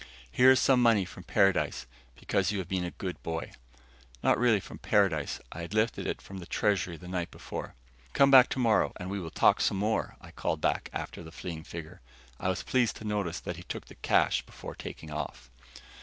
[0.31, 1.85] "Here is some money from paradise,
[2.19, 3.51] because you have been a good boy."
[4.23, 7.75] Not really from paradise I had lifted it from the treasury the night before.
[8.13, 12.01] "Come back tomorrow and we will talk some more," I called after the fleeing figure.
[12.39, 15.51] I was pleased to notice that he took the cash before taking off.